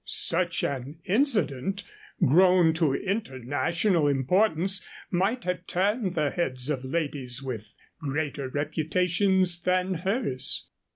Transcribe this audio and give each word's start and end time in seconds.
Such 0.03 0.63
an 0.63 0.97
incident, 1.05 1.83
grown 2.25 2.73
to 2.73 2.95
international 2.95 4.07
importance, 4.07 4.83
might 5.11 5.43
have 5.43 5.67
turned 5.67 6.15
the 6.15 6.31
heads 6.31 6.71
of 6.71 6.83
ladies 6.83 7.43
with 7.43 7.75
greater 8.01 8.49
reputations 8.49 9.61
than 9.61 9.93
hers. 9.93 10.69